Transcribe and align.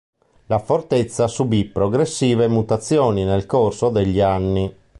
La 0.47 0.57
fortezza 0.57 1.27
subì 1.27 1.65
progressive 1.65 2.47
mutazioni 2.47 3.23
nel 3.23 3.45
corso 3.45 3.89
degli 3.89 4.19
anni. 4.19 4.75